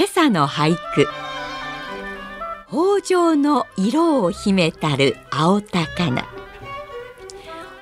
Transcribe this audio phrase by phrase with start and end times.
[0.00, 1.06] 今朝の俳句。
[2.70, 6.24] 北条の色を秘めたる青高菜。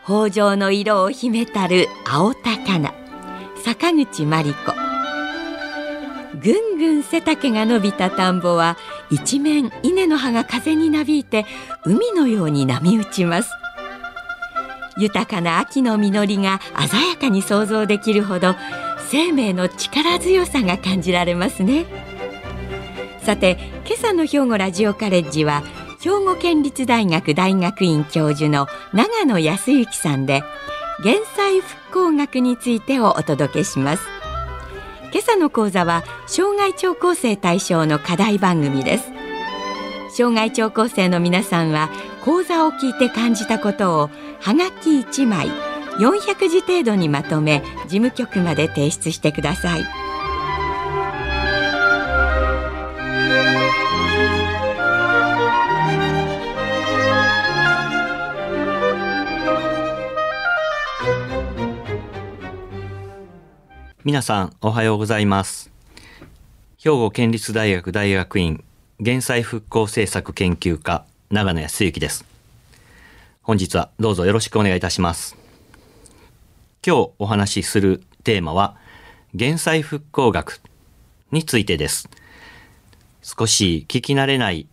[0.05, 2.93] 北条の色を秘めたる青高菜。
[3.65, 4.75] 坂口真理子。
[6.43, 8.77] ぐんぐん背丈が伸びた田んぼは
[9.13, 11.47] 一面稲の葉が風になびいて
[11.85, 13.53] 海のように波打ちます。
[14.97, 18.57] 豊かな秋の実りが鮮やかに想像できるほど
[19.11, 22.08] 生命の力強さが感じられますね。
[23.29, 25.63] さて今朝の兵庫ラジオカレッジは
[26.01, 30.43] 兵庫県立大学大学院教授の長野康之さんで
[31.05, 34.03] 減災復興学についてをお届けします。
[35.13, 39.13] 今朝の講座は障害聴講生対象の課題番組です。
[40.17, 41.91] 障害聴講生の皆さんは
[42.25, 45.49] 講座を聞いて感じたことをはがき1枚
[45.99, 50.08] 400字程度にまとめ事務局まで提出してください。
[64.05, 65.73] 皆さんおはようございます。
[66.79, 68.63] 兵庫県立大学大学院
[69.01, 72.25] 減災復興政策研究科長野康之です。
[73.43, 75.37] 本日はどうぞよろしくお願いいたします。
[76.87, 78.77] 今日お話しするテーマは
[79.35, 80.61] 減災復興学
[81.33, 82.09] についてです。
[83.23, 84.69] 少し聞き慣れない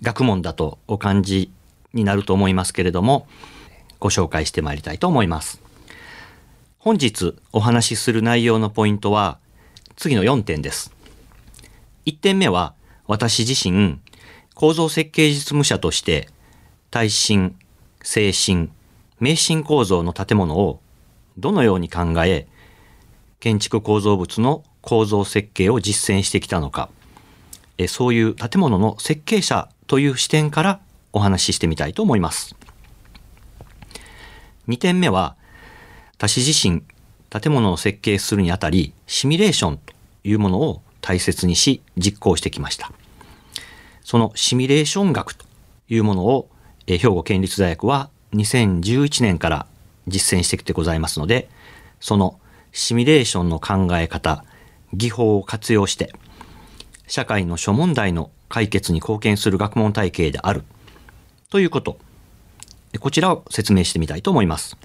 [0.00, 1.52] 学問だとお感じ
[1.92, 3.26] になると思いますけれども
[4.00, 5.60] ご紹介してまいりたいと思います。
[6.84, 9.38] 本日お話しする内容のポイントは
[9.94, 10.92] 次の4点です。
[12.06, 12.74] 1点目は
[13.06, 14.00] 私自身
[14.56, 16.28] 構造設計実務者として
[16.90, 17.54] 耐震、
[18.02, 18.68] 精神、
[19.20, 20.80] 迷信構造の建物を
[21.38, 22.48] どのように考え
[23.38, 26.88] 建築構造物の構造設計を実践してきたのか
[27.78, 30.80] えそういう建物の設計者という視点から
[31.12, 32.56] お話ししてみたいと思います。
[34.66, 35.36] 2点目は
[36.22, 36.84] 私自身
[37.30, 42.92] 建物を設計するにあたりシミュレーションというものを大切にし実行してきました
[44.04, 45.44] そのシミュレーション学と
[45.88, 46.48] いうものを
[46.86, 49.66] 兵庫県立大学は2011年から
[50.06, 51.48] 実践してきてございますので
[51.98, 52.38] その
[52.70, 54.44] シミュレーションの考え方
[54.94, 56.14] 技法を活用して
[57.08, 60.62] 社会の諸問題の解決に貢献する学問体系である
[61.50, 61.98] ということ
[63.00, 64.76] こちらを説明してみたいと思います。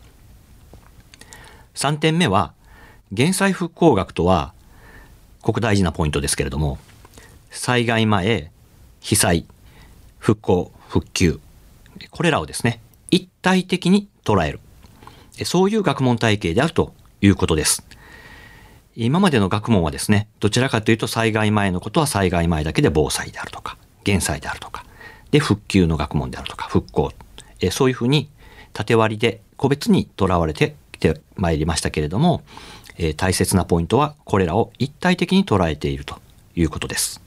[1.77, 2.53] 3点目は、
[3.11, 4.53] 減災復興学とは、
[5.41, 6.79] ここ大事なポイントですけれども、
[7.51, 8.51] 災害前、
[8.99, 9.45] 被災、
[10.17, 11.39] 復興、復旧、
[12.09, 14.59] これらをですね、一体的に捉える。
[15.45, 17.85] そういう学問体系であるということです。
[18.95, 24.83] 今までの学問はですね、どちらかというと災害前のことは災害前だけで防災であるとか、減災であるとか、
[25.29, 27.11] で、復旧の学問であるとか、復興、
[27.69, 28.31] そういうふうに
[28.73, 32.43] 縦割りで個別にとらわれててまいりましたけれども、
[32.97, 36.19] えー、大切なポイントはこれらを一体的に捉えていると
[36.55, 37.21] いうことです。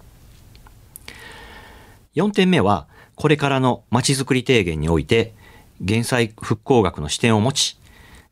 [2.17, 5.33] 4点目は、これからのまちづくり提言において、
[5.81, 7.79] 減災復興学の視点を持ち、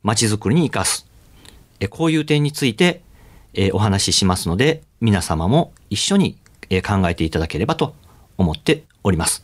[0.03, 1.07] まちづくりに生かす。
[1.81, 3.03] えこういう点について、
[3.55, 6.37] えお話ししますので、皆様も一緒に
[6.85, 7.95] 考えていただければと
[8.37, 9.43] 思っております。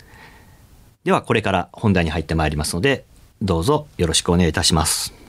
[1.05, 3.05] では、これから本題に入ってまいりますので、
[3.41, 5.24] どうぞよろしくお願いいたします。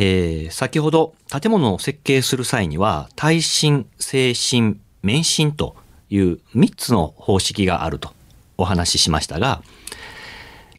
[0.00, 5.74] えー、先ほど建物を設計する際には耐震、精神、免震と
[6.08, 8.12] いう3つの方式があると
[8.56, 9.60] お話ししましたが、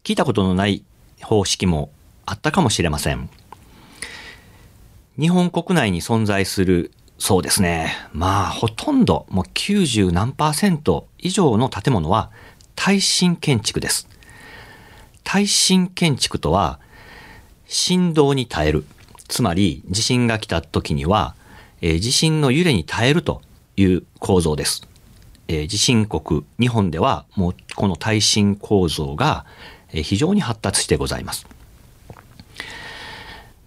[0.06, 0.86] 聞いたことのない
[1.22, 1.92] 方式も
[2.26, 3.30] あったかもしれません。
[5.20, 7.92] 日本国内に存在するそうですね。
[8.14, 12.32] まあ、ほとんど、もう90何パーセント以上の建物は
[12.74, 14.08] 耐震建築です。
[15.26, 16.80] 耐震建築とは、
[17.68, 18.86] 振動に耐える。
[19.30, 21.36] つまり地震が来た時には、
[21.82, 23.42] えー、地震の揺れに耐えると
[23.78, 24.86] いう構造です。
[25.48, 29.46] えー、地震国日本ではもうこの耐震構造が
[29.92, 31.48] 非常に発達してございます。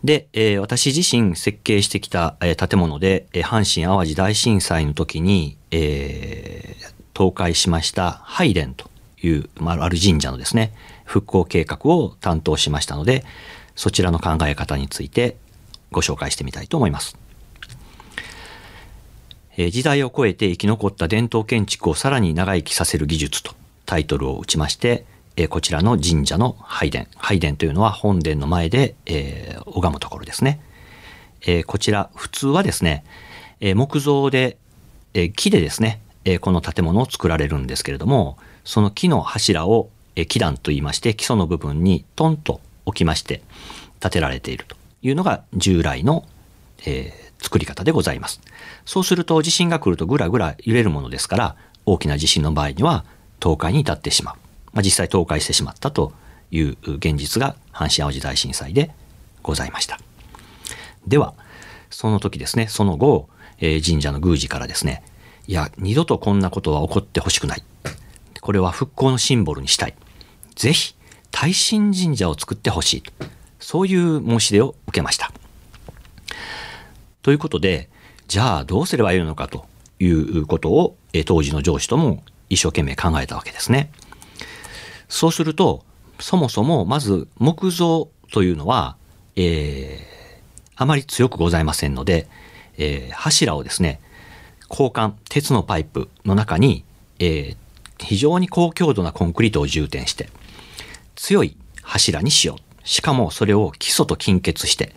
[0.04, 8.90] で、えー私自身設計してきた、え建物で、え阪神淡路大震災の時に、えー倒壊しました拝殿と
[9.22, 10.72] いう、まあ、ある神社のですね、
[11.04, 13.24] 復興計画を担当しましたので、
[13.76, 15.36] そちらの考え方について
[15.92, 17.16] ご紹介してみたいと思います。
[19.56, 23.54] えー時代を超えて生き残った伝統建築をさらに長生きさせる技術と
[23.86, 25.04] タイトルを打ちまして、
[25.36, 27.06] えーこちらの神社の拝殿。
[27.16, 30.60] 拝殿というのは本殿の前で、えー拝むところですね。
[31.46, 33.04] えこちら、普通はですね、
[33.60, 34.56] え木造で、
[35.12, 43.42] え木でですね、えこの建物を作られるんですけれども、その木の柱を、えー基壇と言いまして、基礎の部分にトンと置きまして、
[44.00, 46.25] 建てられているというのが従来の、
[46.87, 48.40] えー作り方でございます。
[48.87, 53.04] そうすると地震が来るとぐらぐら揺れるものですから、大きな地震の場合には
[53.43, 54.34] 倒壊に至ってしまう。
[54.72, 56.12] まあ、実際倒壊してしまったと
[56.50, 58.93] いう現実が阪神・淡路大震災で
[59.43, 59.99] ございました。
[61.06, 61.34] では、
[61.90, 63.28] その時ですね、その後、
[63.58, 65.02] えー神社の宮司からですね、
[65.48, 67.64] いや、二度とこんなことは起こってほしくない。
[68.40, 69.94] これは復興のシンボルにしたい。
[70.55, 70.94] ぜひ、
[71.32, 73.12] 耐震神社を作ってほしいと。
[73.62, 75.32] そういう申し出を受けました。
[77.22, 77.88] ということで、
[78.26, 79.66] じゃあどうすればいいのかと
[80.00, 83.92] いうことを、え当時の上司とも一生懸命考えたわけですね。
[85.08, 85.84] そうすると、
[86.18, 88.96] そもそもまず木造というのは、
[89.36, 90.12] えー
[90.74, 92.26] あまり強くございませんので、
[92.76, 94.00] えー柱をですね、
[94.68, 96.84] 交換、鉄のパイプの中に、
[97.20, 97.56] えー
[97.98, 100.28] 非常に高強度なコンクリートを充填して、
[101.14, 102.71] 強い柱にしよう。
[102.84, 104.94] しかもそれを基礎と近結して、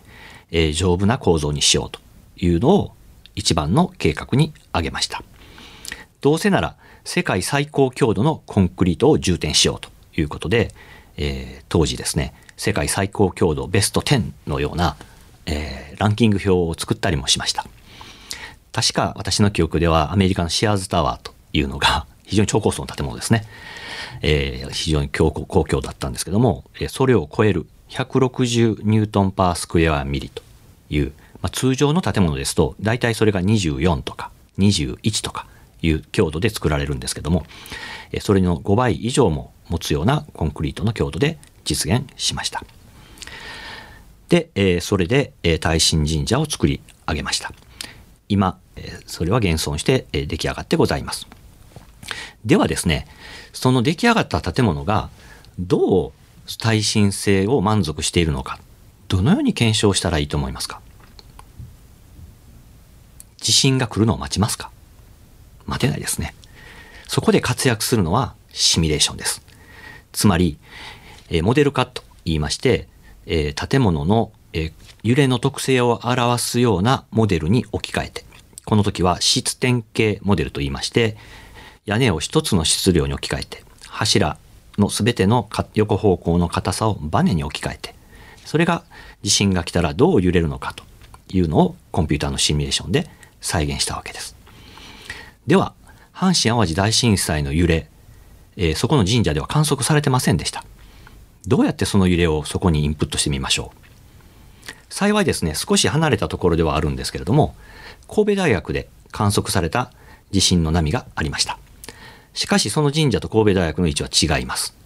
[0.50, 2.00] えー丈夫な構造にしようと
[2.36, 2.92] いうのを
[3.34, 5.22] 一番の計画に挙げました。
[6.20, 10.72] どうせなら世界最高強度のコンクリートを充填しようということで、
[11.16, 14.96] えー当時ですね、世界最高強度ベスト10のような、
[15.46, 17.64] えーランキング表を作ったりもしました。
[18.72, 23.44] 確か私の記憶ではアメリカのシアーズタワーというのが 非常に超高層の建物ですね。
[24.22, 30.42] えー非常に強高高強だったんですけども、それを超える160ニュートンパースクエアミリと
[30.90, 31.12] いう、
[31.42, 35.46] まあ、通常の建物ですと大体それが24とか21とか
[35.82, 37.44] いう強度で作られるんですけども、
[38.12, 42.64] えそれの5倍以上も持つようなコンクリートの強度で実現しました。
[44.28, 47.52] で、えそれで、え耐震神社を作り上げました。
[48.28, 51.26] 今、えそれは現存して、え出来上がってございます。
[52.44, 53.06] ではですね、
[53.52, 55.10] その出来上がった建物が
[55.58, 56.12] どう
[56.58, 58.58] 耐震性を満足しているのか、
[59.08, 60.80] どのように検証したらいいと思いますか？
[63.38, 64.70] 地震が来るのを待ちますか？
[65.66, 66.34] 待てないですね。
[67.08, 69.42] そこで活躍するのはシミュレーションです。
[70.12, 70.58] つまり、
[71.28, 72.88] えーモデル化と言いまして、
[73.26, 74.72] えー建物の、えー
[75.02, 78.24] 揺れの特性を表すようなモデルに置き換えて、
[78.64, 81.16] この時は質点系モデルと言いまして、
[81.84, 84.36] 屋根を一つの質量に置き換えて、柱
[84.78, 87.94] のすべての横方向の硬さをバネに置き換えて、
[88.44, 88.84] それが
[89.22, 90.84] 地震が来たらどう揺れるのかと
[91.28, 93.08] いうのをコンピューターのシミュレーションで
[93.40, 94.36] 再現したわけです。
[95.46, 95.74] では、
[96.14, 97.88] 阪神・淡路大震災の揺れ、
[98.56, 100.64] えーそこの神社では観測されてませんでした。
[101.46, 103.86] どうやってその揺れをそこにインプットしてみましょう。
[104.88, 107.54] 幸いですね、少し離れたところではあるんですけれども、
[108.08, 109.92] 神戸大学で観測された
[110.30, 111.58] 地震の波がありました。
[112.36, 114.76] しかしその神社と神戸大学の位置は違います。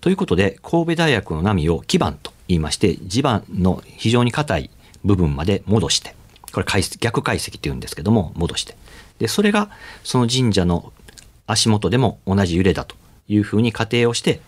[0.00, 4.70] ということで、神戸大学の波を基盤と言いまして、地盤の非常に硬い
[5.04, 6.14] 部分まで戻して、
[6.52, 8.74] これ解析逆解析って言うんですけども、戻して。
[9.18, 9.70] で、それが
[10.02, 10.92] その神社の
[11.46, 12.96] 足元でも同じ揺れだと
[13.28, 14.40] いうふうに仮定をして、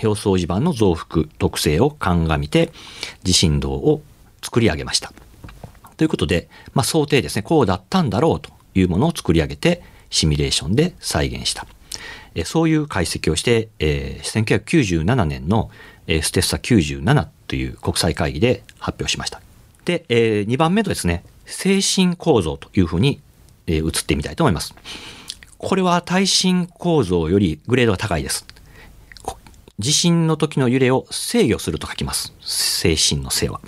[0.00, 2.72] 表層地盤の増幅特性を鑑みて、
[3.24, 4.02] 地震動を
[4.42, 5.12] 作り上げました。
[5.96, 11.66] ということで、まあ、想定ですね、こうだったんだろうというものを作り上げて、シミュレーションで再現した。
[12.44, 15.70] そういう解析をして、えー1997年の、
[16.06, 19.40] えーステッサ97という国際会議で発表しました。
[19.84, 23.20] で、え2番目とですね、精神構造というふうに、
[23.66, 24.74] えー移ってみたいと思います。
[25.58, 28.46] これは耐震構造よりグレードが高いです。
[29.78, 32.32] 地震の時の揺れを制御すると書きます。
[32.40, 33.60] 精神の性は。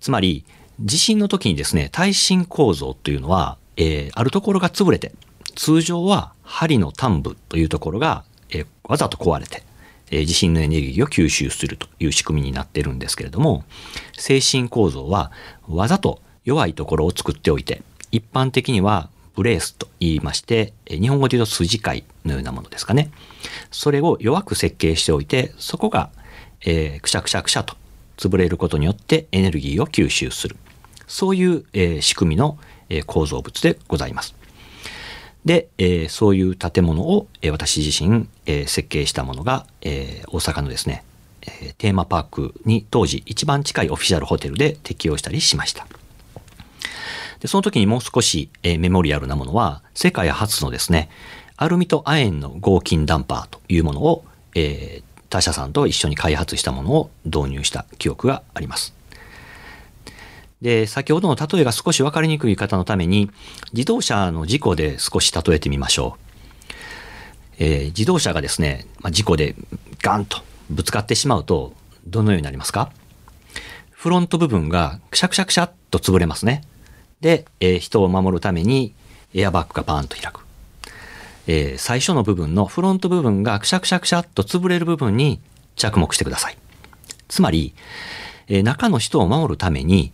[0.00, 0.44] つまり、
[0.80, 5.12] 地震の時にですね、耐震構造というのは、えーあるところが潰れて、
[5.54, 9.62] 通常は針の端部というところが、えーわざと壊れて、
[10.10, 13.64] えー地震のエネルギーを吸収するという仕組みになっているんですけれども、
[14.18, 15.32] 精神構造は
[15.68, 23.10] わざと弱いところを作っておいて、一般的にはブレースと言いまして、え日本語で言うと筋貝のようなものですかね。
[23.70, 26.10] それを弱く設計しておいて、そこが、
[26.64, 27.76] えーくしゃくしゃくしゃと
[28.16, 30.56] 潰れることによってエネルギーを吸収する。
[31.06, 34.34] そういう、えー、仕組みの、え、構造物でございます。
[35.44, 41.04] で、えー、そういう建物を、えー、私自身、えー、設計したものが、えー、大阪のですね、
[41.42, 45.86] えー、テーマパークに当時一番近いオフィシャルホテルで適用したりしました。
[47.40, 51.08] で、その時にもう少し、えー、メモリアルなものは、世界初のですね、
[51.56, 58.94] アルミと亜鉛の合金ダンパーというものを、えー、他社さんと一緒に開発したものを導入した記憶があります。
[60.62, 63.30] で、先ほどの例えが少し分かりにくい方のために、
[63.74, 66.20] 自動車の事故で少し例えてみましょう。
[67.58, 69.56] えー、自動車がですね、まあ、事故で
[70.00, 70.38] ガンと
[70.70, 71.74] ぶつかってしまうと、
[72.06, 72.92] どのようになりますか？
[73.90, 76.62] フロント部分がくしゃくしゃくしゃっと潰れますね。
[77.20, 78.94] で、えー、人を守るために
[79.34, 80.44] エアバッグがパーンと開く。
[81.48, 85.40] えー、最初の部分のフロント部分がくしゃくしゃくしゃっと潰れる部分に
[85.74, 86.58] 着目してください。
[87.26, 87.74] つまり、
[88.46, 90.12] えー、中の人を守るために、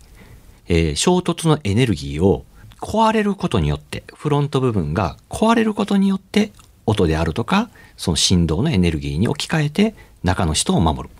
[0.68, 2.44] えー、衝突のエネルギーを
[2.80, 6.52] 壊れることによって、フロント部分が壊れることによって、
[6.86, 11.14] 音であるとか、その振動のエネルギーに置き換えて中の人を守る。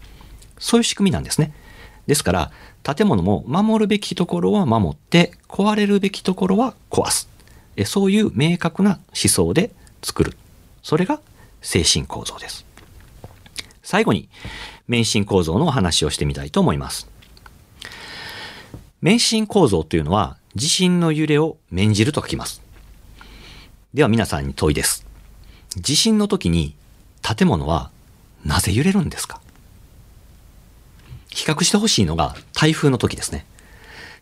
[0.58, 1.52] そういう仕組みなんですね。
[2.06, 2.52] ですから、
[2.82, 7.28] 建物も守るべきところは守って、壊れるべきところは壊す。
[7.76, 9.70] えそういう明確な思想で
[10.02, 10.36] 作る。
[10.82, 11.20] それが
[11.60, 12.64] 精神構造です。
[13.82, 14.28] 最後に、
[14.86, 17.08] 免震構造のお話をしてみたいと思います。
[19.00, 22.62] 免震構造というのは、地震の揺れを免じると書きます。
[23.94, 25.06] では皆さんに問いです。
[25.76, 26.74] 地震の時に
[27.22, 27.92] 建物は
[28.44, 29.40] なぜ揺れるんですか？
[31.30, 33.46] 比較してほしいのが台風の時ですね。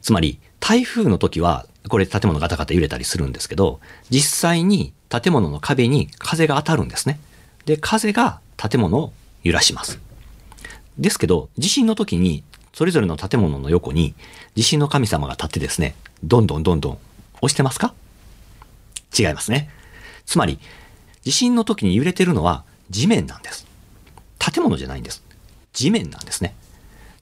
[0.03, 3.81] つまり、台風の時は、これ建物ガタガタ揺れたりするんですけど、
[4.11, 7.19] 実際に建物の壁に風が当たるんですね。
[7.65, 9.99] で、風が建物を揺らします。
[10.99, 12.45] ですけど、地震の時に、
[12.77, 14.15] それぞれの建物の横に
[14.55, 16.99] 地震の神様が立ってですね、どんどんどんどん
[17.41, 17.95] 押してますか？
[19.19, 19.71] 違いますね。
[20.27, 20.59] つまり、
[21.23, 23.67] 地震の時に揺れてるのは地面なんです。
[24.39, 25.25] 建物じゃないんです。
[25.73, 26.55] 地面なんですね。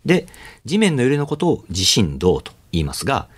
[0.05, 0.27] で、
[0.65, 3.29] 地面の揺れのことを地震動と言いますが、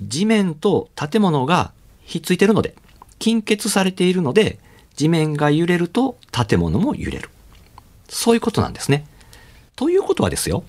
[0.00, 1.70] 地面と建物が
[2.06, 2.74] ひっついてるので、
[3.18, 4.58] 近結されているので、
[4.94, 7.28] 地面が揺れると建物も揺れる。
[8.08, 9.06] そういうことなんですね。
[9.74, 10.64] ということはですよ、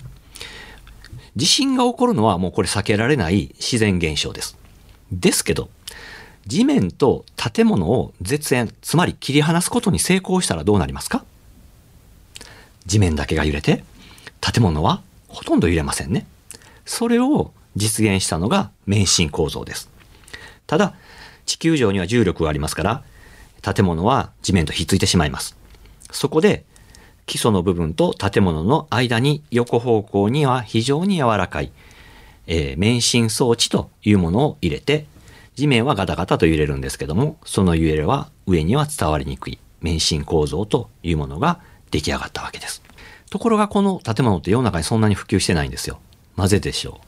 [1.38, 4.58] 地震が起こるのはもうこれ避けられない自然現象です。
[5.12, 5.70] ですけど、
[6.48, 11.24] 地面と建物を絶縁、つまり切り離すことに成功したらどうなりますか？
[12.88, 13.84] 地面だけが揺れて、
[14.42, 16.26] 建物はほとんど揺れませんね。
[16.86, 19.92] それを実現したのが免震構造です。
[20.66, 20.96] ただ、
[21.46, 23.04] 地球上には重力がありますから、
[23.62, 25.56] 建物は地面とひっついてしまいます。
[26.12, 26.66] そこで、
[27.28, 31.72] 基礎の部分と建物の間に横方向には非常に柔らかい、
[32.48, 35.06] えー、免震装置というものを入れて、
[35.56, 41.60] 地面はガタガタと揺れるんですけども、その揺れは上には伝わりにくい免震構造というものが
[41.92, 42.82] 出来上がったわけです。
[43.30, 46.00] ところがこの建物って世の中にそんなに普及してないんですよ。
[46.38, 47.08] なぜでしょう？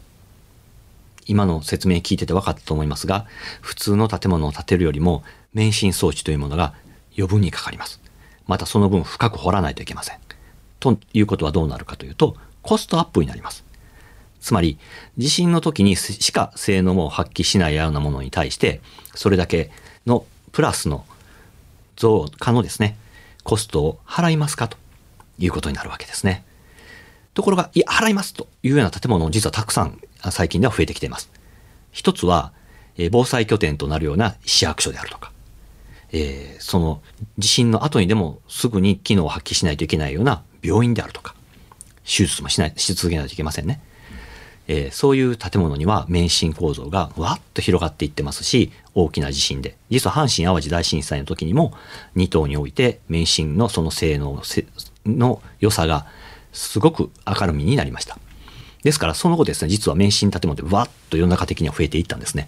[1.28, 3.26] 今の説明聞いてて分かったと思いますが、
[3.62, 5.24] 普通の建物を建てるよりも、
[5.54, 6.74] 免震装置というものが
[7.16, 8.02] 余分にかかります。
[8.50, 10.18] またその分深く掘らないといけません。
[10.80, 13.64] ということはどうなるかというと、コストアップになります。
[14.42, 14.80] つまり、
[15.20, 18.82] 地震の時にしか性能も発揮しないようなものに対して、
[19.14, 19.70] それだけ
[20.08, 21.06] のプラスの
[21.96, 22.98] 増加のですね、
[23.44, 24.78] コストを払いますかと
[25.38, 26.44] いうことになるわけですね。
[27.36, 30.02] ところが、いや、払いますというような建物実はたくさん
[30.32, 31.30] 最近では増えてきています。
[31.92, 32.52] 一つは、
[33.12, 35.32] 防災拠点となるような市役所であるとか、
[36.12, 37.02] えー、その
[37.38, 41.36] 地震の後にでもすぐに機能を発揮しないといけないような病院であるとか、
[42.04, 43.82] 手術もしない、し続けないといけませんね。
[44.72, 49.76] えー、そういう建物には免震構造がわっと広がっていってますし、大きな地震で。
[49.90, 51.74] 実は阪神淡路大震災の時にも
[52.16, 54.42] 2棟において免震のその性能
[55.08, 56.06] の良さが
[56.54, 58.20] すごく明るみになりました。
[58.84, 62.48] ですからその後ですね、実は免震建物でわっと世の中的には増えていったんですね。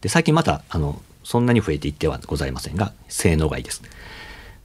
[0.00, 3.82] で、最近また、あの、そんなに増えていってはございませんが、性能がいいです。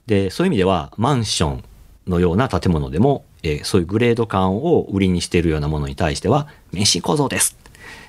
[0.06, 1.64] で、そういう意味では、マンション
[2.08, 7.58] のような建物でも、えー、そういうグレード感を売りにしているようなものに対しては、免震構造です。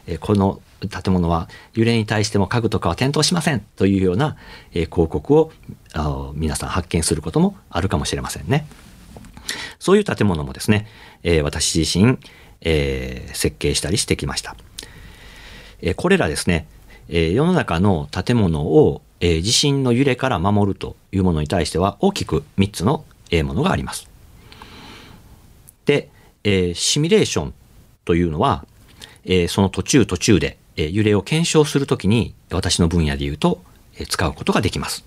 [0.06, 4.36] えー、この建物は揺れに対しても家具とかは点灯しませんというような、
[4.72, 5.50] え、広告を
[5.92, 8.68] あ皆さん発見することもあるかもしれませんね。
[9.80, 10.86] そういう建物もですね、
[11.24, 12.18] え、私自身、
[12.60, 14.54] え、設計したりしてきました。
[15.82, 16.68] え、これらですね、
[17.08, 24.08] え世の中の建物を、え地震の揺れから守るというものに対しては大きく3つの、えものがあります。
[25.86, 26.10] で、
[26.44, 27.54] えーシミュレーション
[28.04, 28.66] というのは、
[29.24, 33.62] えーその途中途中で、えー揺れを検証するときに私の分野で言うと、
[33.96, 35.04] えー使うことができます。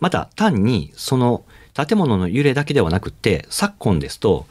[0.00, 4.46] また単にその建物の揺れだけではなくて昨今ですと、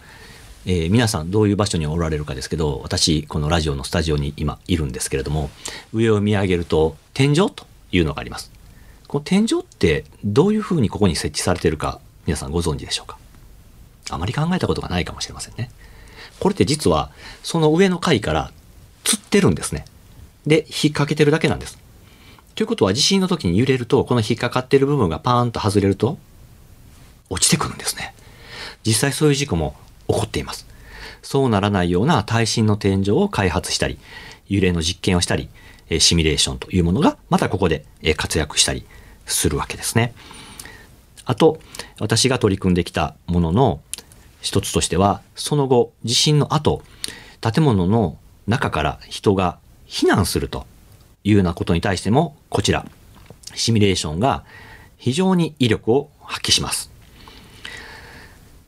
[0.65, 5.50] えー皆さんどういう場所におられるかですけど私このラジオのスタジオに今いるんですけれども
[5.91, 8.51] 上を見上げると天井というのがあります。
[9.08, 13.17] この天井ってどういうふうにここに設置されているか皆さんご存知でしょうか？
[14.10, 15.70] あまり考えたことがないかもしれませんね。
[16.39, 17.12] これって実は
[17.43, 18.51] その上の階から
[19.03, 19.86] 吊ってるんですね。
[20.48, 21.77] で引っ掛けてるだけなんです。
[22.55, 26.17] ということは地震の時に揺れるとこの引っかかってる部分がパーンと外れると
[27.29, 28.15] 落ちてくるんですね。
[28.86, 29.75] 実際そういう事故も
[30.08, 30.68] 起こっています。
[31.22, 33.98] そうならないような耐震の天井を開発したり
[34.48, 35.50] 揺れの実験をしたり
[36.00, 37.86] シミュレーションというものがまたここで
[38.18, 38.86] 活躍したり
[39.26, 40.14] するわけですね。
[41.26, 41.60] あと
[42.00, 43.82] 私が取り組んできたものの
[44.42, 46.82] 一つとしてはその後地震の後
[47.40, 49.58] 建物の中から人が
[49.88, 50.66] 避難すると
[51.24, 52.86] いうようなことに対してもこちら
[53.56, 54.44] シミュレーションが
[54.98, 56.93] 非常に威力を発揮します。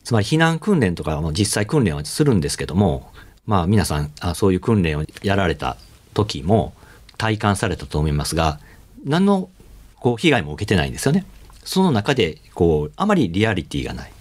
[0.06, 3.10] つまり避難訓練とかも実際訓練はするんですけども
[3.44, 5.76] まあ皆さんあそういう訓練をやられた
[6.14, 6.74] 時も
[7.18, 8.60] 体感されたと思いますが
[9.04, 9.50] 何の
[9.96, 11.26] こう被害も受けてないんですよね。
[11.64, 14.12] その中でこうあまりリアリティがない。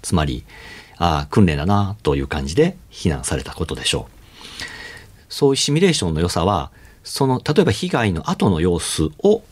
[0.00, 0.44] つまり
[0.98, 4.64] ああ訓練だなという感じで避難されたことでしょう。
[5.28, 6.70] そういうシミュレーションの良さは
[7.02, 9.42] その例えば被害の後の様子を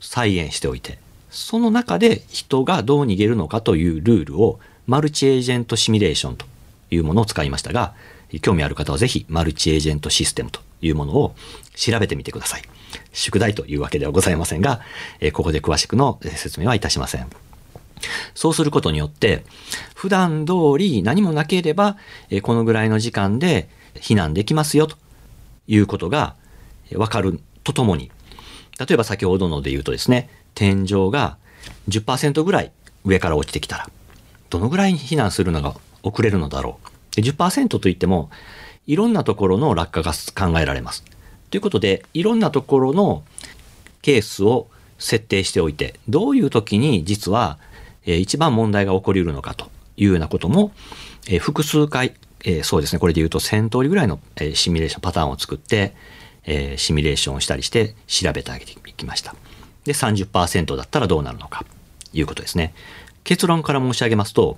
[0.00, 6.46] 再現しておいてその中で人がどう逃げるのかというルールをマルチエージェントシミュレーションと
[6.90, 7.94] いうものを使いましたが
[8.42, 11.34] 興味ある方はぜひマルチエージェントシステムというものを
[11.74, 12.62] 調べてみてください。
[13.12, 14.80] 宿題というわけではございませんが
[15.32, 17.28] ここで詳しくの説明はいたしません。
[18.34, 19.44] そうすることによって、
[19.94, 21.96] 普段通り何もなければ、
[22.42, 24.96] このぐらいの時間で避難できますよと
[25.66, 26.36] いうことが
[26.94, 28.10] わかるとともに、
[28.78, 31.38] 例えば先ほどので言うとですね、天井が
[31.88, 32.72] 10%ぐらい
[33.04, 33.88] 上から落ちてきたら、
[34.56, 36.78] どのぐらい避難するのが遅れるのだろ
[37.12, 37.16] う。
[37.16, 38.30] で10%といっても、
[38.86, 40.12] いろんなところの落下が
[40.52, 41.04] 考えられます。
[41.50, 43.22] ということで、いろんなところの
[44.02, 47.58] ケースを設定しておいて、どういう時に実は、
[48.04, 50.72] えー一番問題が起こりうるのかというようなことも、
[51.28, 55.94] えー複数回、えーそうですね、これで言うと1000通りぐらいの、えシミュレーションパターンを作って、
[56.44, 59.34] えシミュレーションをしたりして調べてあげていきました。
[59.84, 61.76] で、30%だったらどうなるのかと、
[62.18, 62.72] いうことですね。
[63.26, 64.56] 結論から申し上げますと、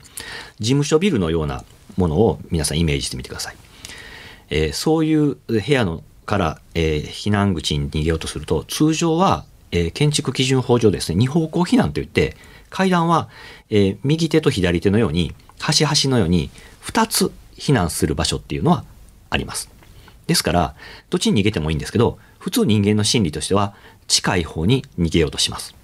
[0.60, 1.64] 事務所ビルのような
[1.96, 3.56] ものを皆さんイメージしてみてください。
[4.50, 12.36] えーそういう部屋のから、えー避難口に逃げようとすると通常は、えー建築基準法上ですね二方向避難といって
[12.68, 13.30] 階段は、
[13.70, 16.50] え右手と左手のように端々のように
[16.84, 18.84] 2つ避難する場所っていうのは
[19.30, 19.70] あります。
[20.26, 20.74] ですから
[21.08, 23.74] どっちに逃げてもいいんですけど普通人間の心理としては
[24.08, 25.74] 近い方に逃げようとします。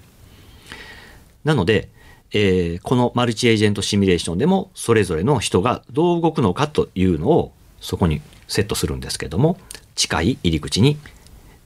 [1.43, 1.89] なので、
[2.37, 9.57] えーこのマルチエージェントシミュレーションでもそれぞれの人がどう動くのかというのをそこにセットするんですけども
[9.95, 10.97] 近い入り口に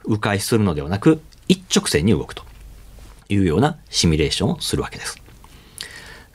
[0.06, 2.44] 迂回するのではなく一直線に動くと
[3.30, 5.20] いうようなシミュレーションをするわけです。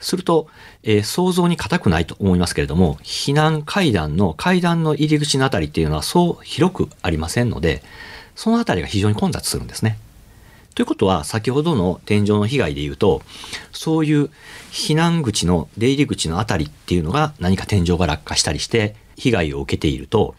[0.01, 0.47] すると、
[0.83, 7.81] えー想像に難くないと思いますけれども避難階段の階段の入り口のあたりっていうのはそう広くありませんので
[8.35, 9.97] そのあたりが非常に混雑するんですね。
[10.75, 13.21] ということは先ほどの天井の被害でいうと
[13.71, 14.29] そういう
[14.71, 20.35] 避難口の出入り口のあたりっていうのが何か天井が落下したりして被害を受けていると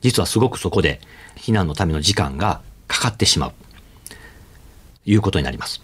[0.00, 1.00] 実はすごくそこで
[1.36, 3.52] 避難のための時間がかかってしまう
[5.06, 5.82] いうことになります。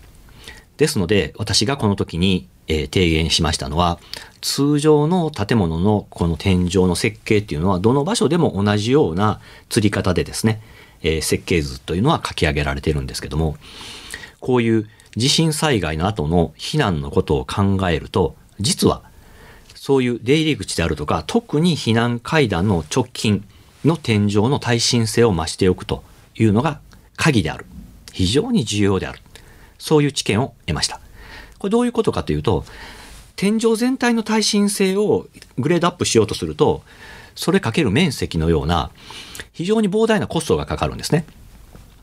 [0.77, 3.99] ですので私がこの時に、えー提言しましたのは
[4.41, 10.61] 通常の建物のこの天井の設計っていうのはどの場所でも同じような吊り方でですね、
[11.07, 13.57] え設計図というのは書き上げられているんですけども
[14.41, 19.03] こういう地震災害の後の避難のことを考えると実は
[19.75, 23.45] そういう出入り口であるとか特に避難階段の直近
[23.85, 26.03] の天井の耐震性を増しておくと
[26.35, 26.81] いうのが
[27.17, 27.67] 鍵である。
[28.13, 29.21] 非常に重要である。
[29.79, 31.01] そういう知見を得ました。
[31.59, 32.65] これどういうことかというと
[33.37, 35.27] 天井全体の耐震性を
[35.59, 36.83] グレードアップしようとすると
[37.37, 38.91] それかける面積のような
[39.53, 41.25] 非常に膨大なコストがかかるんですね。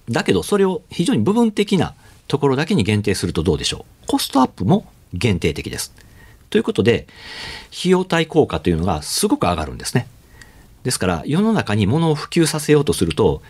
[0.09, 1.93] だけどそれを非常に部分的な
[2.27, 4.07] ところだけに限定するとどうでしょう。
[4.07, 5.93] コストアップも限定的です。
[6.49, 7.07] ということで
[7.77, 10.07] 費用対効果というのがすごく上がるんですね。
[10.83, 13.41] ですから世の中に物を普及させようとすると、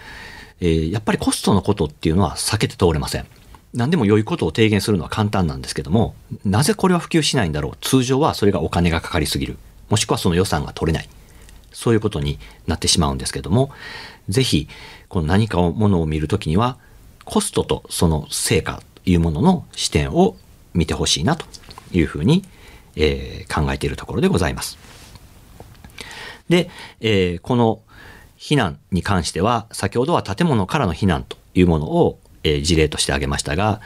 [0.61, 3.25] えーやっぱりコストのことっていうのは避けて通れません。
[3.73, 6.13] 何でも良いことを提言するのは簡単なんですけども
[6.45, 7.77] なぜこれは普及しないんだろう。
[7.81, 9.57] 通常はそれがお金がかかりすぎる。
[9.89, 11.09] もしくはその予算が取れない。
[11.73, 13.71] そういうことになってしまうんですけども、
[14.29, 14.69] ぜひ、
[15.09, 16.77] この何かをものを見るときには、
[17.25, 20.37] コストとその成果というものの視点を
[20.73, 21.45] 見てほしいなと
[21.91, 22.43] いうふうに、
[22.95, 24.77] えー考えているところでございます。
[26.49, 26.69] で、
[27.01, 27.81] えーこの
[28.37, 33.81] 避難に関しては、先ほどは建物からの避難というものを、えー事例として挙げましたが、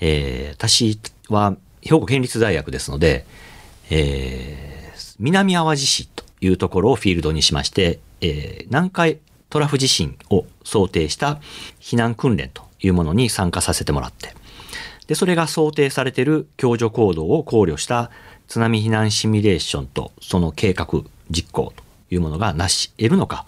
[0.00, 3.24] えー私は兵庫県立大学ですので、
[3.90, 4.70] えー
[5.18, 9.18] 南淡路市というところをフィールドにしまして、えー南海
[9.50, 11.40] トラフ地震を想定した
[11.80, 14.32] 避難訓練というものに参加させてもらって、
[15.08, 18.12] で、それが想定されている共助行動を考慮した
[18.46, 20.86] 津波避難シミュレーションとその計画
[21.30, 21.82] 実行と
[22.14, 23.44] いうものがなし得るのか、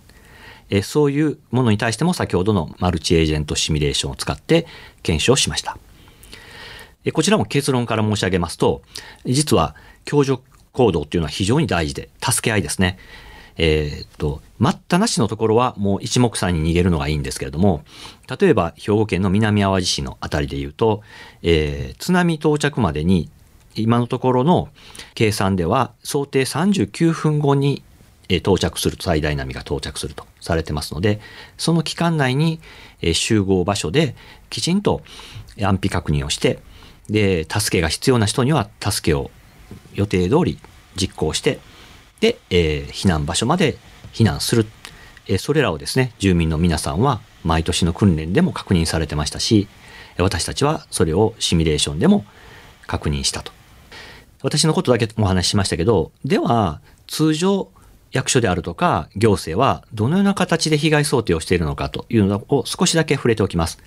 [0.70, 4.66] えそういうものに対しても先ほどのマルチエージェントシミュレーションを使って
[5.02, 5.78] 検証しました。
[7.12, 8.82] こちらも結論から申し上げますと、
[9.24, 9.74] 実は
[10.04, 12.98] 共助行動っていうのは非常に大事で、助け合いですね。
[13.58, 17.84] えーっと、待ったなしのところはもう一目散に逃げるのがいいんですけれども、
[18.40, 21.02] 例えば兵庫県の南淡路市のあたりで言うと、
[21.42, 23.30] えー津波到着までに
[23.74, 24.68] 今のところの
[25.14, 27.82] 計算では想定39分後に
[28.28, 31.20] 到着すると最大波が到着するとされてますので
[31.58, 32.60] その期間内に
[33.12, 34.14] 集合場所で
[34.50, 35.02] きちんと
[35.58, 36.58] 安否確認をして
[37.08, 39.30] で助けが必要な人には助けを
[39.94, 40.58] 予定通り
[40.96, 41.58] 実行して
[42.20, 43.76] で、えー避難場所まで
[44.12, 44.66] 避難する、
[45.26, 49.68] えーそれらをですね住民の皆さんは毎年の訓練でも確認されてましたし
[50.18, 52.24] 私たちはそれをシミュレーションでも
[52.86, 53.52] 確認したと
[54.42, 57.70] 私のことだけお話ししましたけど、では、通常、
[58.10, 63.78] 役所であるとか行政はどのような形で被害想定をしているのかというのを少しだけ触れておきます。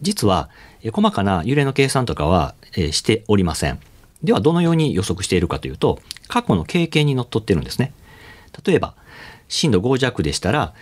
[0.00, 0.48] 実は、
[0.82, 3.78] え細かな揺れの計算とかは、えしておりません。
[4.24, 7.92] では、どのように予測しているかというと、過去の経験にのっとってるんですね。
[8.64, 8.94] 例えば、
[9.48, 10.74] 震度5弱でしたら、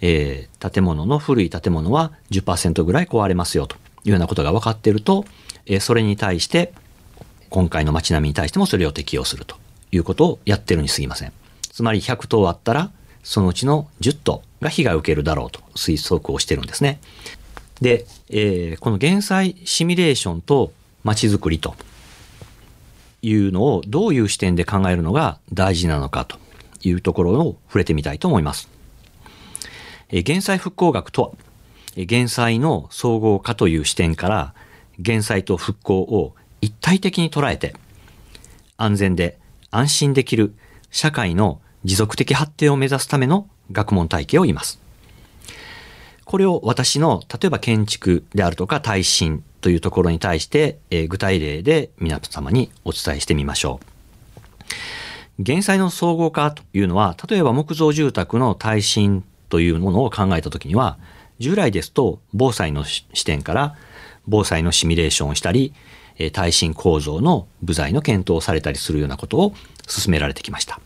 [0.00, 5.24] えー建物の古い建物は10%ぐらい壊れますよというようなことが分かっていると、
[5.66, 6.72] えーそれに対して
[7.50, 9.56] 今回の街並みに対してもそれを適用すると
[9.92, 11.32] いうことをやってるに過ぎません。
[11.62, 12.90] つまり100棟あったら、
[13.22, 17.00] そのうちの10棟が被害を受けるだろうと推測をしてるんですね。
[17.80, 20.72] で、えーこの減災シミュレーションと
[21.04, 21.74] 街づくりと
[23.22, 26.38] いうのをどういう視点で考えるのが大事なのかと
[26.82, 28.68] いうところを触れてみたいと思います。
[30.10, 31.30] えー減災復興学とは、
[31.96, 34.54] え減災の総合化という視点から、
[34.98, 37.74] 減災と復興を一体的に捉えて、
[38.76, 39.38] 安全で
[39.70, 40.54] 安心できる
[40.90, 44.80] 社会の持続的発展を目指すための学問体系を言います。
[46.24, 53.80] これを私の、例えば建築であるとか耐震というところに対して、えー具体例で皆様にお伝えしてみましょ
[55.38, 55.42] う。
[55.42, 60.98] 減災の総合化というのは、例えば木造住宅の耐震というものを考えたときには、
[61.38, 63.76] 従来ですと防災の視点から
[64.26, 65.72] 防災のシミュレーションをしたり、
[66.18, 69.54] えー耐震構造の部材の検討をされたりするようなことを
[69.86, 70.80] 進められてきました。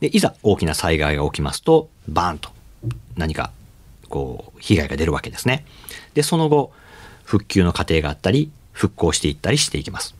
[0.00, 2.50] で、いざ大きな災害が起きますと、バーンと
[3.16, 3.52] 何か
[4.08, 5.64] こう被害が出るわけですね。
[6.14, 6.72] で、その後、
[7.30, 10.16] 復旧の過程があったり、復興していったりしていきます。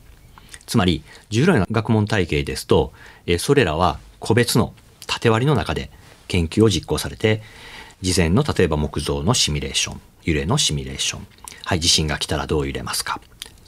[0.64, 2.92] つまり、従来の学問体系ですと、
[3.40, 4.74] それらは個別の
[5.08, 5.90] 縦割りの中で
[6.28, 7.42] 研究を実行されて、
[8.00, 11.26] 事前の例えば木造のシミュレーション、揺れのシミュレーション、
[11.64, 13.20] はい、地震が来たらどう揺れますか、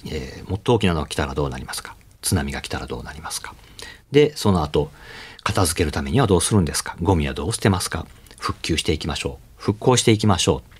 [0.06, 3.56] えーもっと大きなのが来たらどうなりますか、津波が来たらどうなりますか。
[4.12, 4.92] で、その後、
[5.42, 8.06] 片付けるためにはどうするんですかゴミはどう捨てますか
[8.38, 9.62] 復旧していきましょう。
[9.62, 10.78] 復興していきましょう。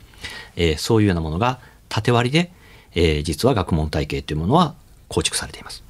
[0.55, 1.59] えーそういうようなものが
[1.93, 2.51] 縦割りで、
[2.95, 4.75] えー実は学問体系というものは
[5.09, 5.85] 構築されています。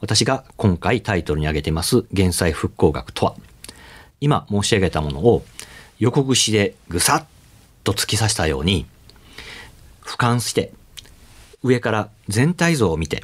[0.00, 3.36] 私が今回タイトルに挙げてます減災復興学とは、
[4.20, 5.44] 今申し上げたものを
[5.98, 7.26] 横串でぐさっ
[7.84, 8.86] と突き刺したように、
[10.02, 10.72] 俯瞰して、
[11.62, 13.22] 上から全体像を見て、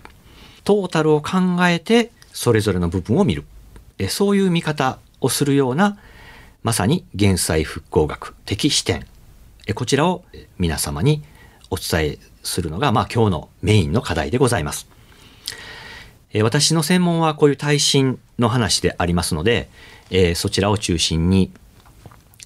[0.65, 3.45] トータルを考えて、それぞれの部分を見る。
[3.99, 5.99] えそういう見方をするような、
[6.63, 9.07] まさに減災復興学的視点。
[9.67, 10.25] えこちらを
[10.59, 11.23] 皆様に
[11.71, 14.89] お伝えするのが、まあ今日のメインの課題でございます。
[16.33, 19.69] えー私の専門はこういう耐震の話でありますので、
[20.11, 21.51] えーそちらを中心に、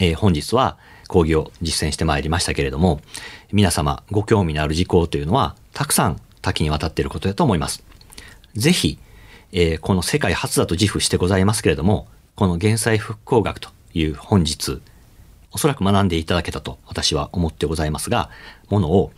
[0.00, 0.76] えー本日は
[1.08, 3.00] 講義を実践してまいりましたけれども、
[3.52, 7.84] 皆様ご興味のある事項というのはたくさん多岐にわたっていることだと思います。
[8.54, 8.98] ぜひ、
[9.52, 14.80] えーこの世界初だと自負してございますけれども、この減災復興学という本日、
[15.52, 18.30] おそらく学んでいただけたと私は思ってございますが、
[18.68, 19.12] ものを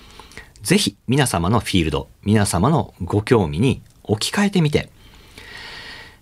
[0.62, 4.88] ぜひ皆様のフィールド、皆様のご興味に置き換えてみて、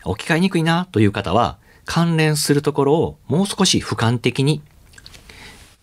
[0.05, 4.63] 置き換えにくいなという方は、関連するところをもう少し俯瞰的に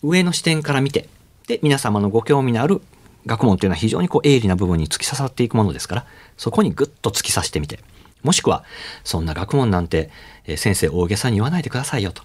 [0.02, 1.08] 上の視点から見て、
[1.46, 2.82] で、皆様のご興味のある
[3.26, 7.80] 学問というのは非常にこう鋭利な部分に突き刺さっていくものですから、そこにぐっと突き刺してみて、
[8.22, 8.64] もしくは、
[9.04, 10.10] そんな学問なんて、
[10.44, 12.22] え先生大げさに言わないでくださいよと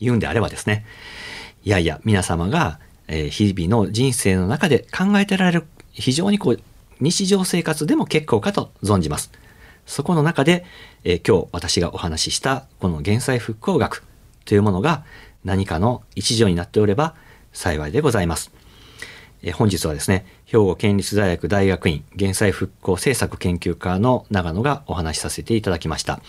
[0.00, 0.84] 言うんであればですね、
[1.64, 6.60] いやいや、皆様が、え日々の人生の中で考えてられる非常にこう
[7.00, 9.30] 日常生活でも結構かと存じます。
[9.86, 10.64] そこの中で、
[11.04, 14.02] え今日私がお話ししたこの減災復興学
[14.44, 15.04] というものが
[15.44, 17.14] 何かの一助になっておれば
[17.52, 18.50] 幸いでございます。
[19.44, 26.20] え本日はですね、兵庫県立大学大学院減災復興政策研究科の長野がお話しさせていただきました。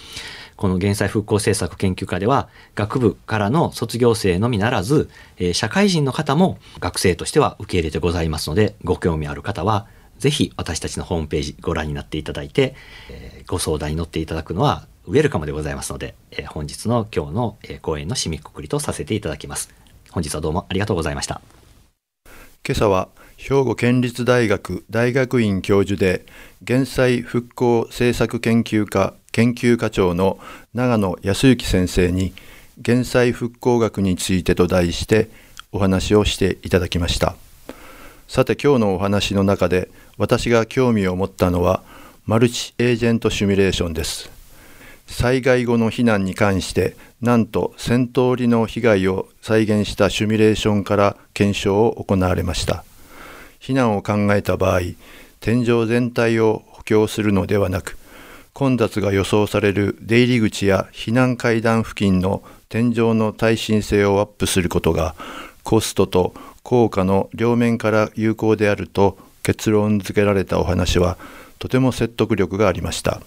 [0.55, 9.87] この減災復興政策研究科では、学部からの卒業生のみならず、え社会人の方も学生としては受け入れてございますので、ご興味ある方は、
[10.19, 12.75] ぜひ私たちのホームページご覧になっていただいて、
[13.09, 19.73] えご相談に乗っていただくのはウェルカムでございますので、え本日の今日の、え講演の締めくくりとさせていただきます。
[20.11, 21.41] 本日はどうもありがとうございました。
[22.65, 23.09] 今朝は
[23.43, 26.25] 兵庫県立大学大学院教授で
[26.61, 30.39] 減災復興政策研究科研究課長の
[30.73, 32.33] 長野康之先生に
[32.77, 35.29] 減災復興学についてと題して
[35.73, 37.35] お話をしていただきました。
[38.29, 41.83] さて今日のお話の中で私が興味を持ったのは
[42.25, 44.31] マルチエージェントシミュレーションです。
[45.05, 52.85] 災害後の避難に関してなんと1000通りの被害を再現したシミュレーションから検証を行われました。
[53.63, 54.81] 避難を考えた場合
[55.39, 57.97] 天井全体を補強するのではなく
[58.53, 65.15] 混雑が予想される出入り口や避難階段付近の天井の耐震性をアップすることが
[65.63, 71.17] コストと効果の両面から有効であると結論付けられたお話は
[71.57, 73.21] とても説得力がありました。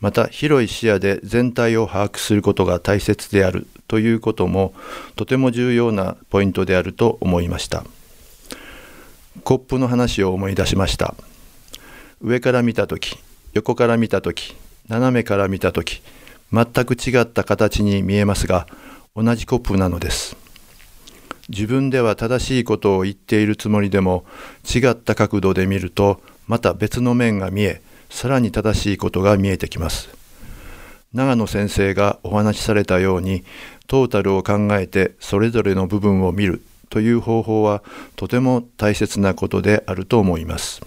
[0.00, 4.72] また広い視野で全体を把握することが大切であるということも
[5.14, 7.84] とても重要なポイントであると思いました
[9.44, 11.14] コップの話を思い出しました。
[12.20, 13.16] 上から見た時
[13.54, 14.54] 横から見た時
[14.88, 16.02] 斜めから見た時
[16.52, 18.66] 全く違った形に見えますが
[19.16, 20.36] 同じコップなのです。
[21.48, 24.24] 自分では正しいことを言っているつもりでも
[24.72, 30.10] 違った角度で見るとまた別の面が見えさらに正しいことが見えてきます。
[31.12, 33.42] 長野先生がお話しされたように
[33.88, 36.62] トータルを考えてそれぞれの部分を見る。
[36.90, 37.82] という方法は
[38.16, 40.82] とても大切なことであると思います。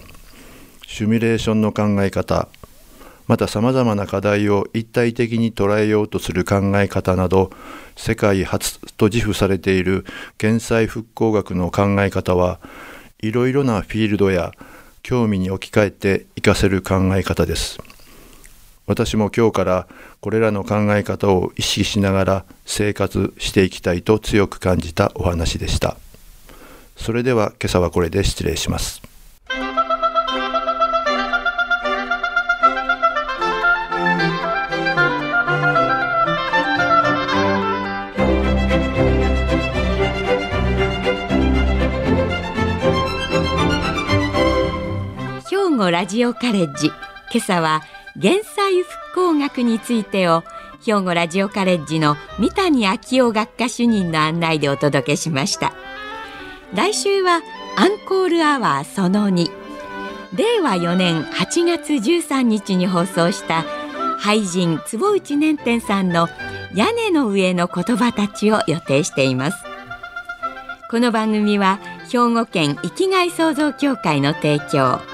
[0.86, 2.48] シミュレーションの考え方
[3.26, 7.50] またさまざまな課題を一体的に捉えようとする考え方など
[7.96, 10.04] 世界初と自負されている
[10.38, 12.60] 減災復興学の考え方は
[13.20, 14.52] いろいろなフィールドや
[15.02, 17.78] 興味に置き換えて活かせる考え方です。
[18.86, 19.86] 私も今日から
[20.20, 25.96] これらの考え方を意識しながら生活していきたいと強く感じたお話でした。
[26.96, 29.02] それでは今朝はこれで失礼します。
[45.50, 46.86] 兵庫ラジオカレッジ。
[47.32, 47.82] 今朝は
[48.16, 50.42] 減災復興学についてを
[50.82, 55.74] 兵庫ラジオカレッジの三谷昭夫学科主任の案内でお届けしました
[56.72, 57.42] 来週は
[57.76, 59.50] アンコールアワーその2
[60.34, 63.66] 令和4年8月13日に放送した
[64.18, 66.28] 俳人坪内年天さんの
[66.74, 69.64] 屋根の上の言葉たちを予定しています。
[70.90, 71.78] この番組は
[72.10, 75.13] 兵庫県生きがい創造協会の提供。